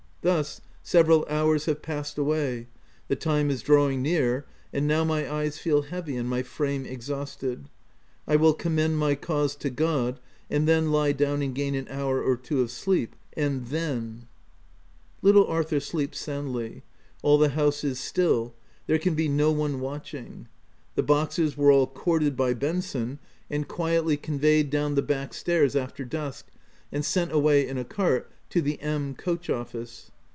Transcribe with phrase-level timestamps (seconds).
[0.23, 2.67] Thus several hours have past away:
[3.07, 7.65] the time is drawing near;— and now my eyes feel heavy, and my frame exhausted:
[8.27, 11.87] I will com mend my cause to God, and then lie down and gain an
[11.89, 14.27] hour or two of sleep; and then!—
[15.23, 16.83] Little Arthur sleeps soundly.
[17.23, 18.53] All the house is still:
[18.85, 20.47] there can be no one watching.
[20.93, 23.17] The boxes were all corded by Benson,
[23.49, 24.57] and quietly OF WILDFELL HALL.
[24.65, 26.45] 113 conveyed down the back stairs after dusk,
[26.91, 30.11] and sent away in a cart to the M— coach office.